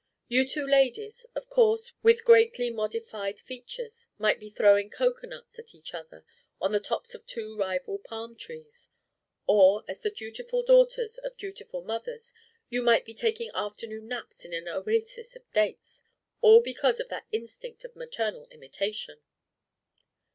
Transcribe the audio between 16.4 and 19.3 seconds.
all because of that instinct of maternal imitation!"